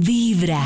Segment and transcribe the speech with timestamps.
[0.00, 0.62] Vibra.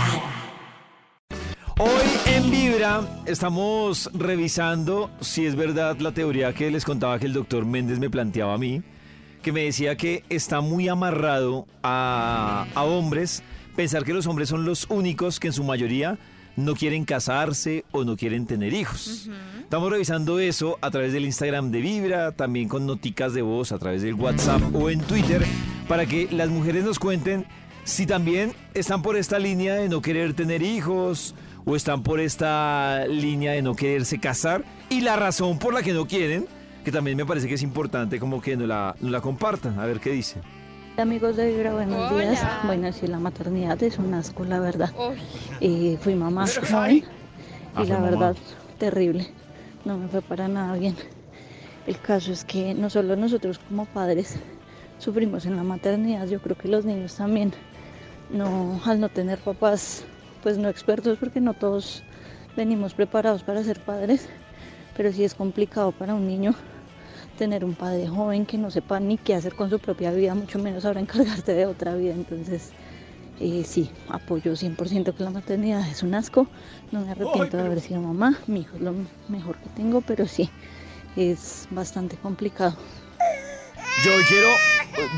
[1.81, 7.33] Hoy en Vibra estamos revisando si es verdad la teoría que les contaba que el
[7.33, 8.83] doctor Méndez me planteaba a mí,
[9.43, 13.43] que me decía que está muy amarrado a, a hombres
[13.75, 16.19] pensar que los hombres son los únicos que en su mayoría
[16.55, 19.29] no quieren casarse o no quieren tener hijos.
[19.61, 23.79] Estamos revisando eso a través del Instagram de Vibra, también con noticas de voz a
[23.79, 25.45] través del WhatsApp o en Twitter,
[25.89, 27.45] para que las mujeres nos cuenten
[27.87, 33.07] si también están por esta línea de no querer tener hijos o están por esta
[33.07, 36.47] línea de no quererse casar y la razón por la que no quieren,
[36.85, 39.79] que también me parece que es importante como que no la, no la compartan.
[39.79, 40.43] A ver qué dicen.
[40.97, 42.23] Amigos de Vibra, buenos Hola.
[42.31, 42.45] días.
[42.65, 44.91] Bueno, sí, la maternidad es un asco, la verdad.
[45.61, 47.05] Y fui mamá joven
[47.75, 48.37] Ah, y fue la verdad,
[48.79, 49.29] terrible.
[49.85, 50.97] No me fue para nada bien.
[51.87, 54.37] El caso es que no solo nosotros como padres
[54.99, 57.53] sufrimos en la maternidad, yo creo que los niños también.
[58.31, 60.05] No, al no tener papás,
[60.43, 62.03] pues no expertos, porque no todos
[62.57, 64.29] venimos preparados para ser padres,
[64.97, 66.55] pero sí es complicado para un niño
[67.37, 70.59] tener un padre joven que no sepa ni qué hacer con su propia vida, mucho
[70.59, 72.15] menos ahora encargarte de otra vida.
[72.15, 72.73] Entonces,
[73.39, 76.49] eh, sí, apoyo 100% que la maternidad es un asco.
[76.91, 78.39] No me arrepiento de haber sido mamá.
[78.47, 78.95] Mi hijo es lo
[79.29, 80.49] mejor que tengo, pero sí,
[81.17, 82.77] es bastante complicado.
[84.05, 84.49] Yo quiero,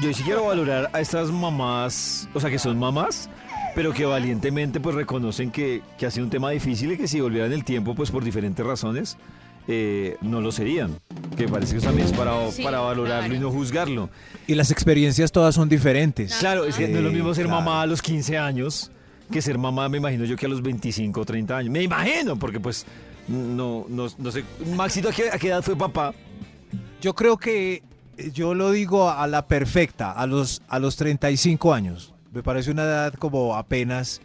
[0.00, 3.28] yo sí quiero valorar a estas mamás, o sea, que son mamás,
[3.74, 7.20] pero que valientemente pues reconocen que, que ha sido un tema difícil y que si
[7.20, 9.18] volvieran el tiempo, pues por diferentes razones,
[9.66, 10.98] eh, no lo serían.
[11.36, 14.10] Que parece que eso también es para, Sí, para valorarlo y no juzgarlo.
[14.46, 16.36] Y las experiencias todas son diferentes.
[16.36, 17.60] Claro, es que no es lo mismo ser claro.
[17.60, 18.90] mamá a los 15 años
[19.30, 21.70] que ser mamá, me imagino yo, que a los 25 o 30 años.
[21.70, 22.86] Me imagino, porque pues
[23.28, 24.44] no, no, no sé.
[24.74, 26.14] Maxito, ¿a qué, a qué edad fue papá?
[27.02, 27.82] Yo creo que
[28.33, 32.14] yo lo digo a la perfecta, a los, a los 35 años.
[32.33, 34.20] Me parece una edad como apenas,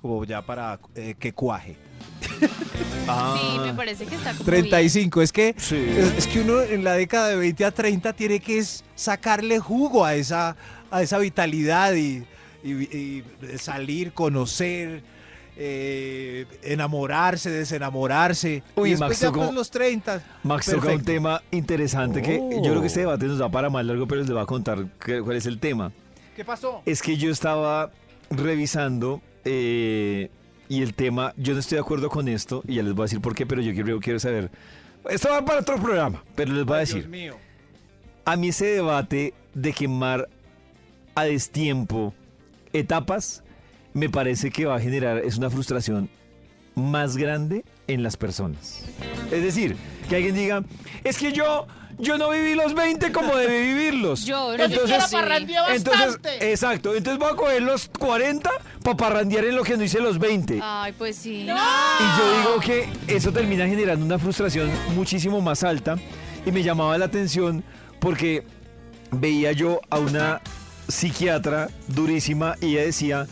[0.00, 1.76] como ya para eh, que cuaje.
[2.40, 5.76] sí, me parece que está como 35, es que, Sí.
[5.76, 8.62] es, es que uno en la década de 20 a 30 tiene que
[8.94, 10.56] sacarle jugo a esa,
[10.90, 12.24] a esa vitalidad y,
[12.64, 13.24] y- y
[13.58, 15.02] salir, conocer,
[15.56, 18.62] eh, enamorarse, desenamorarse.
[18.74, 20.22] Uy, y después Max, ya pues los 30.
[20.42, 23.10] Max toca un tema interesante que yo creo que este Oh.
[23.10, 25.92] debate nos da para más largo, pero les voy a contar cuál es el tema.
[26.36, 26.82] ¿Qué pasó?
[26.86, 27.90] Es que yo estaba
[28.30, 30.30] revisando eh,
[30.68, 33.04] y el tema, yo no estoy de acuerdo con esto y ya les voy a
[33.04, 34.50] decir por qué, pero yo quiero, quiero saber.
[35.10, 36.98] Esto va para otro programa, pero les voy a decir.
[36.98, 37.36] Dios mío.
[38.24, 40.28] A mí ese debate de quemar
[41.14, 42.14] a destiempo
[42.72, 43.42] etapas
[43.94, 46.08] me parece que va a generar, es una frustración
[46.74, 48.84] más grande en las personas.
[49.30, 49.76] Es decir,
[50.08, 50.64] que alguien diga,
[51.04, 51.66] es que yo,
[51.98, 54.24] yo no viví los 20 como debí vivirlos.
[54.24, 58.50] Yo no entonces, exacto, entonces voy a coger los 40
[58.82, 60.60] para parrandear en lo que no hice los 20.
[60.62, 61.42] Ay, pues sí.
[61.42, 65.96] Y yo digo que eso termina generando una frustración muchísimo más alta
[66.44, 67.62] y me llamaba la atención
[68.00, 68.44] porque
[69.10, 70.40] veía yo a una
[70.88, 73.26] psiquiatra durísima y ella decía,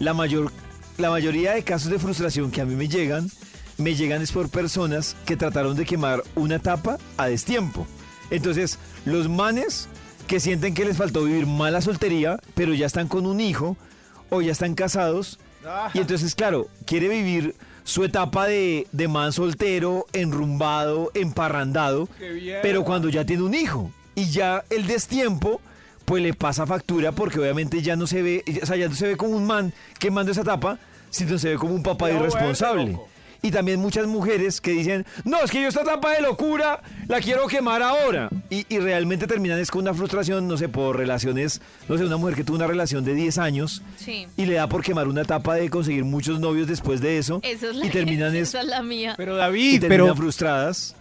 [0.00, 0.50] la, mayor,
[0.98, 3.30] la mayoría de casos de frustración que a mí me llegan,
[3.78, 7.86] me llegan es por personas que trataron de quemar una etapa a destiempo.
[8.30, 9.88] Entonces, los manes
[10.26, 13.76] que sienten que les faltó vivir mala soltería, pero ya están con un hijo
[14.30, 15.38] o ya están casados,
[15.92, 22.08] y entonces, claro, quiere vivir su etapa de, de man soltero, enrumbado, emparrandado,
[22.62, 25.60] pero cuando ya tiene un hijo y ya el destiempo,
[26.10, 29.06] pues le pasa factura porque obviamente ya no se ve, o sea, ya no se
[29.06, 30.76] ve como un man quemando esa etapa,
[31.08, 32.98] sino se ve como un papá irresponsable.
[33.42, 37.20] Y también muchas mujeres que dicen, no, es que yo esta etapa de locura la
[37.20, 38.28] quiero quemar ahora.
[38.50, 42.16] Y, y realmente terminan es con una frustración, no sé, por relaciones, no sé, una
[42.16, 44.26] mujer que tuvo una relación de 10 años Sí.
[44.36, 47.70] y le da por quemar una etapa de conseguir muchos novios después de eso Esa
[47.70, 49.14] es la, y terminan es, esa es la mía.
[49.16, 50.96] Pero y David, terminan pero, frustradas.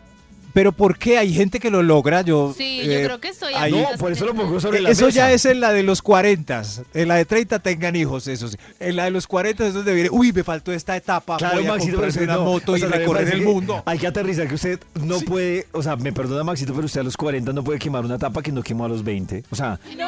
[0.54, 2.22] Pero ¿por qué hay gente que lo logra?
[2.22, 3.88] Yo, Sí, yo eh, creo que estoy ahí- ahí.
[3.92, 5.16] No, por eso lo pongo sobre la Eso mesa.
[5.16, 6.62] ya es en la de los 40.
[6.94, 8.58] En la de 30 tengan hijos, eso sí.
[8.80, 10.12] En la de los 40 eso debería.
[10.12, 11.38] Uy, me faltó esta etapa.
[11.38, 12.44] Claro, voy a Maxito, usted una no.
[12.46, 13.84] moto O y sea, también recorrer el mundo.
[13.86, 15.26] Hay que aterrizar que usted no Sí.
[15.26, 18.16] puede, o sea, me perdona Maxito, pero usted a los 40 no puede quemar una
[18.16, 19.44] etapa que no quemó a los 20.
[19.52, 20.06] O sea, Pero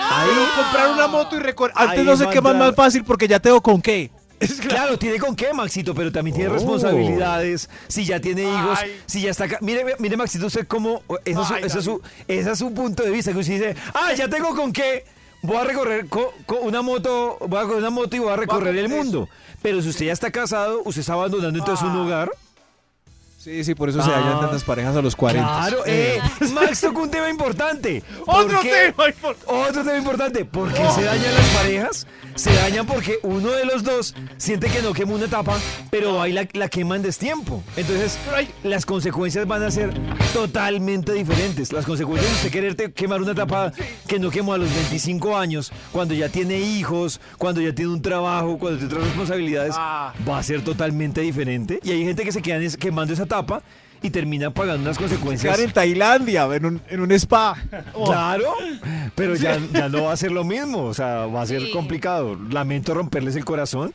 [0.55, 1.73] comprar una moto y recorrer.
[1.77, 4.09] Antes Ahí no se queman mandar- más fácil porque ya tengo con qué.
[4.67, 6.53] Claro, tiene con qué, Maxito, pero también tiene Oh.
[6.53, 7.69] responsabilidades.
[7.87, 8.99] Si ya tiene hijos, Ay.
[9.05, 9.57] si ya está acá.
[9.61, 11.03] Mire, mire, Maxito, usted cómo.
[11.25, 13.31] Ese es, su, Ay, ese es su- ese es su punto de vista.
[13.33, 15.05] Que usted dice, ah, ya tengo con qué.
[15.43, 18.75] Voy a recorrer co- co- una moto, voy a una moto y voy a recorrer
[18.77, 19.27] el mundo.
[19.61, 22.01] Pero si usted ya está casado, usted está abandonando entonces un Ah.
[22.03, 22.31] hogar.
[23.43, 24.19] Sí, sí, por eso se Ah.
[24.19, 25.47] dañan tantas parejas a los 40.
[25.49, 26.19] Claro, eh,
[26.53, 28.03] Max tocó un tema importante.
[28.25, 29.45] ¿Por Otro tema importante.
[29.47, 30.45] Otro tema importante.
[30.45, 32.07] ¿Por qué se dañan las parejas?
[32.35, 35.57] Se dañan porque uno de los dos siente que no quemó una etapa,
[35.89, 37.61] pero ahí la, la quema en destiempo.
[37.75, 38.17] Entonces,
[38.63, 39.91] las consecuencias van a ser
[40.33, 41.73] totalmente diferentes.
[41.73, 43.73] Las consecuencias de usted quererte quemar una etapa
[44.07, 48.01] que no quemó a los 25 años, cuando ya tiene hijos, cuando ya tiene un
[48.01, 50.13] trabajo, cuando tiene otras responsabilidades, Ah.
[50.27, 51.79] va a ser totalmente diferente.
[51.83, 53.61] Y hay gente que se queda en es- quemando esa etapa
[54.03, 55.53] y termina pagando unas consecuencias.
[55.55, 57.55] Quedar en Tailandia, en un, en un spa.
[57.93, 58.05] Oh.
[58.11, 58.53] Claro,
[59.15, 61.71] pero ya, ya no va a ser lo mismo, o sea, va a ser Sí.
[61.71, 62.35] complicado.
[62.49, 63.93] Lamento romperles el corazón.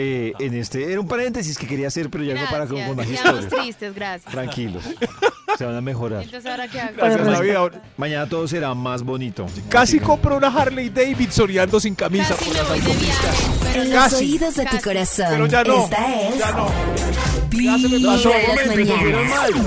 [0.00, 2.94] eh, en este era un paréntesis que quería hacer, pero ya no para con, con
[2.96, 3.24] más Gracias.
[3.34, 3.48] Historias.
[3.64, 4.32] tristes, gracias.
[4.32, 4.84] Tranquilos,
[5.58, 6.22] se van a mejorar.
[6.22, 6.94] Entonces, ¿ahora qué hago?
[6.96, 7.70] Gracias vida.
[7.96, 9.44] Mañana todo será más bonito.
[9.68, 13.48] Casi compro una Harley Davidson y ando sin camisa Casi por me voy de viaje,
[13.72, 14.82] pero En los Casi, oídos de tu casi.
[14.84, 15.26] corazón.
[15.30, 15.84] Pero ya no.
[15.84, 16.68] Esta es Ya no.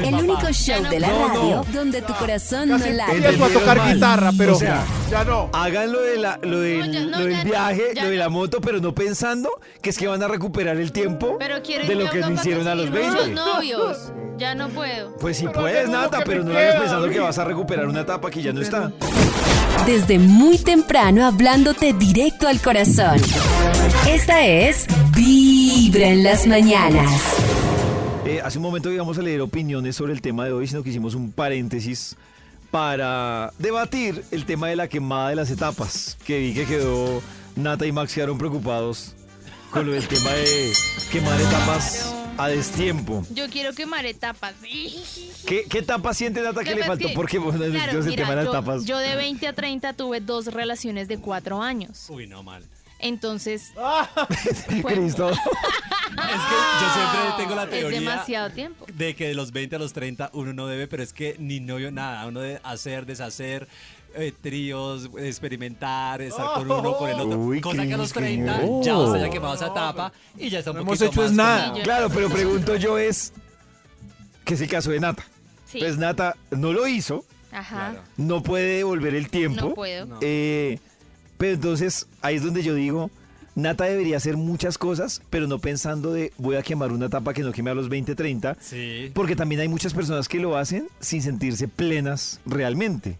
[0.03, 3.15] El único show de la radio donde tu corazón no late.
[3.15, 5.49] empiezo a tocar guitarra, pero ya no.
[5.53, 8.29] Hagan lo, de la, lo, del, No, ya no, lo del viaje, lo de la
[8.29, 9.49] moto, pero no pensando
[9.81, 12.67] que es que van a recuperar el tiempo Pero quiero de lo que le hicieron
[12.67, 13.31] a los conseguir 20.
[13.31, 13.97] unos novios.
[14.37, 15.15] Ya no puedo.
[15.17, 18.31] Pues si Pero puedes, que pero no queda, pensando que vas a recuperar una etapa
[18.31, 18.91] que ya no está.
[19.85, 23.21] Desde muy temprano hablándote directo al corazón.
[24.07, 27.60] Esta es Vibra en las mañanas.
[28.31, 30.89] Eh, hace un momento íbamos a leer opiniones sobre el tema de hoy, sino que
[30.89, 32.15] hicimos un paréntesis
[32.69, 37.21] para debatir el tema de la quemada de las etapas, que vi que quedó,
[37.57, 39.13] Nata y Max quedaron preocupados
[39.71, 40.71] con lo del tema de
[41.11, 43.25] quemar etapas a destiempo.
[43.33, 44.53] Yo quiero quemar etapas.
[45.45, 47.09] ¿Qué, qué etapa siente Nata que le faltó?
[47.09, 48.85] que- Porque bueno, Claro, entonces el mira, tema de las yo, etapas.
[48.85, 52.05] yo de 20 a 30 tuve dos relaciones de cuatro años.
[52.09, 52.63] Uy, no mal.
[53.01, 53.73] Entonces,
[54.85, 55.29] Cristo.
[55.31, 58.85] Es que yo siempre tengo la es teoría demasiado tiempo.
[58.93, 61.59] de que de los 20 a los 30 uno no debe, pero es que ni
[61.59, 63.67] novio nada, uno debe hacer, deshacer,
[64.13, 67.39] eh, tríos, experimentar, estar con uno, con el otro.
[67.39, 70.49] Uy, Cosa que a los Cris, 30 qué ya se haya quemado esa etapa y
[70.49, 71.71] ya está un No hemos poquito hecho es más nada.
[71.71, 73.33] como- Claro, pero pregunto yo es,
[74.45, 75.23] que es el caso de Nata.
[75.65, 75.79] Sí.
[75.79, 77.23] Pues Nata no lo hizo,
[77.53, 77.91] Ajá.
[77.91, 78.03] Claro.
[78.17, 79.67] no puede devolver el tiempo.
[79.69, 80.05] No puedo.
[80.05, 80.17] No.
[80.21, 80.79] Eh,
[81.41, 83.09] pero entonces ahí es donde yo digo,
[83.55, 87.41] Nata debería hacer muchas cosas, pero no pensando de voy a quemar una etapa que
[87.41, 89.09] no queme a los 20, 30, Sí.
[89.15, 93.17] porque también hay muchas personas que lo hacen sin sentirse plenas realmente,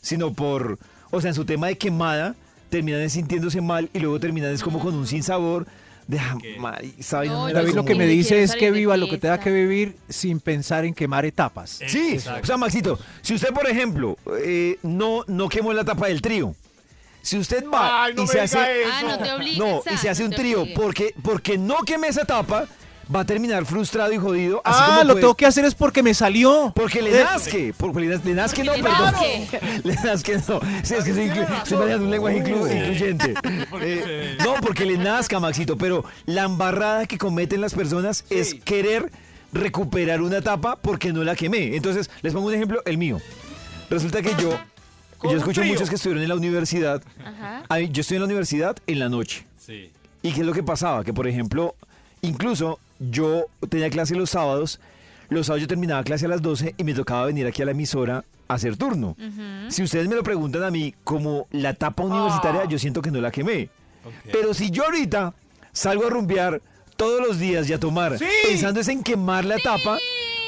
[0.00, 0.78] sino por,
[1.10, 2.36] o sea, en su tema de quemada,
[2.70, 5.66] terminan sintiéndose mal y luego terminan es como con un sinsabor
[6.06, 6.38] de, ah,
[7.24, 10.38] era David lo que me dice es que viva lo que tenga que vivir sin
[10.38, 11.80] pensar en quemar etapas.
[11.84, 12.42] Sí, Exacto.
[12.44, 16.54] o sea, Maxito, si usted, por ejemplo, eh, no, no quemó la etapa del trío,
[17.26, 18.82] si usted va Ay, no y me se diga hace...
[18.82, 18.90] eso.
[18.92, 19.58] Ah, no te obligues.
[19.58, 20.78] No, y ah, se hace no un te trío obligues.
[20.80, 22.66] porque, porque no queme esa etapa,
[23.14, 24.60] va a terminar frustrado y jodido.
[24.64, 26.72] así Ah, como lo fue- tengo que hacer es porque me salió.
[26.74, 29.12] Porque le Eh, nazque, porque le, le nazque no, Porque le perdón.
[29.12, 29.60] nazque.
[29.84, 30.60] Le nazque no.
[30.82, 33.34] Sí, es que estoy, inclu- estoy manejando un lenguaje inclu- incluyente.
[33.80, 39.10] Eh, no, porque le nazca, Maxito, pero la embarrada que cometen las personas es querer
[39.52, 41.76] recuperar una etapa porque no la quemé.
[41.76, 43.18] Entonces, les pongo un ejemplo, el mío.
[43.88, 44.58] Resulta que yo,
[45.22, 45.72] yo escucho trío.
[45.72, 47.02] muchos que estuvieron en la universidad.
[47.24, 47.62] Ajá.
[47.68, 49.46] Ay, Yo estoy en la universidad en la noche.
[49.58, 49.90] Sí.
[50.22, 51.04] ¿Y qué es lo que pasaba?
[51.04, 51.74] Que, por ejemplo,
[52.22, 54.80] incluso yo tenía clase los sábados,
[55.28, 57.70] los sábados yo terminaba clase a las 12 y me tocaba venir aquí a la
[57.72, 59.16] emisora a hacer turno.
[59.68, 63.20] Si ustedes me lo preguntan a mí como la etapa universitaria, yo siento que no
[63.20, 63.68] la quemé.
[64.32, 65.34] Pero si yo ahorita
[65.72, 66.62] salgo a rumbear
[66.96, 68.24] todos los días y a tomar, Sí.
[68.48, 69.98] pensando es en quemar la etapa,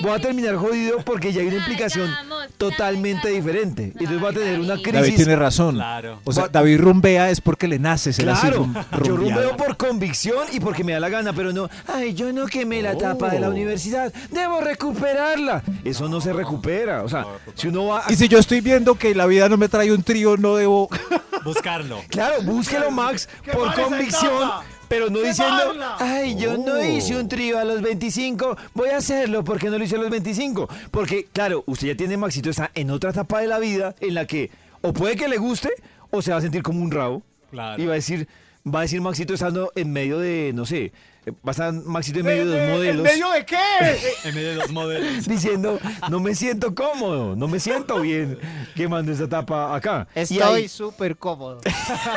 [0.01, 2.11] voy a terminar jodido porque ya hay una implicación
[2.57, 3.93] totalmente diferente.
[3.99, 4.93] Y entonces voy a tener una crisis.
[4.93, 5.75] David tiene razón.
[5.77, 6.21] Claro.
[6.25, 8.75] O sea, Va- David rumbea es porque le nace ser así Claro, rum-
[9.05, 12.47] yo rumbeo por convicción y porque me da la gana, pero no, ay, yo no
[12.47, 13.53] quemé la etapa de la Oh.
[13.53, 15.63] universidad, debo recuperarla.
[15.85, 17.03] Eso no se recupera.
[17.05, 17.25] O sea,
[17.55, 18.03] si uno va.
[18.07, 20.57] a- Y si yo estoy viendo que la vida no me trae un trío, no
[20.57, 20.89] debo...
[21.45, 22.01] Buscarlo.
[22.09, 24.51] Claro, búsquelo, Max, por convicción.
[24.89, 26.83] Pero no diciendo, ay, yo no Oh.
[26.85, 30.11] hice un trío a los 25, voy a hacerlo porque no lo hice a los
[30.11, 30.69] 25.
[30.91, 34.27] Porque, claro, usted ya tiene, Maxito, está en otra etapa de la vida en la
[34.27, 35.71] que o puede que le guste
[36.11, 37.23] o se va a sentir como un rabo.
[37.51, 37.83] Claro.
[37.83, 38.29] Y va a decir,
[38.67, 40.93] va a decir Maxito estando en medio de, no sé,
[41.29, 43.05] eh, a estar Maxito en medio de dos modelos.
[43.05, 43.59] de qué?
[44.25, 45.27] En medio de dos modelos.
[45.27, 45.79] Diciendo,
[46.11, 48.39] no me siento cómodo, no me siento bien
[48.75, 50.07] quemando esta etapa acá.
[50.29, 51.61] Y ahí- súper cómodo.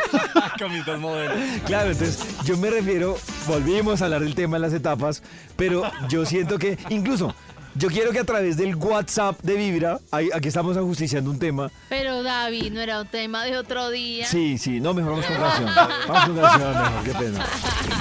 [0.59, 1.37] Con mis dos modelos.
[1.65, 5.23] Claro, entonces yo me refiero, volvimos a hablar del tema de las etapas,
[5.55, 7.33] pero yo siento que incluso
[7.73, 11.71] yo quiero que a través del WhatsApp de Vibra, ahí- aquí estamos ajusticiando un tema.
[11.87, 14.25] Pero David, no era un tema de otro día.
[14.25, 15.69] Sí, sí, no, mejor vamos con canción.
[16.07, 17.45] Vamos con canción, mejor, qué pena.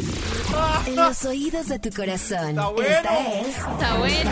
[0.86, 2.50] En los oídos de tu corazón.
[2.50, 2.90] Está bueno.
[2.90, 4.30] Esta es Está bueno.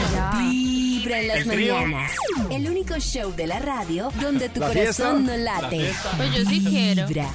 [0.51, 1.75] Vibra en las El trío.
[1.75, 2.13] mañanas.
[2.51, 5.37] El único show de la radio donde tu La corazón fiesta.
[5.37, 5.93] no late.
[6.17, 7.07] Pues yo sí quiero.
[7.07, 7.29] Vibra.